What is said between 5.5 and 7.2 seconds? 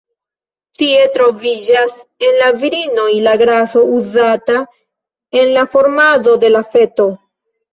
la formado de la feto.